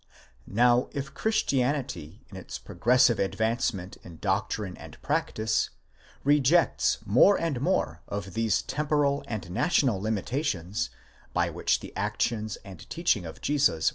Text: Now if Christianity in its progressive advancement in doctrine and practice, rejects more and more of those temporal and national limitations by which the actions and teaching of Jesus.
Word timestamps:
Now 0.47 0.89
if 0.93 1.13
Christianity 1.13 2.25
in 2.31 2.35
its 2.37 2.57
progressive 2.57 3.19
advancement 3.19 3.97
in 3.97 4.17
doctrine 4.17 4.75
and 4.77 4.99
practice, 5.03 5.69
rejects 6.23 6.97
more 7.05 7.39
and 7.39 7.61
more 7.61 8.01
of 8.07 8.33
those 8.33 8.63
temporal 8.63 9.23
and 9.27 9.51
national 9.51 10.01
limitations 10.01 10.89
by 11.33 11.51
which 11.51 11.81
the 11.81 11.95
actions 11.95 12.55
and 12.65 12.89
teaching 12.89 13.27
of 13.27 13.41
Jesus. 13.41 13.89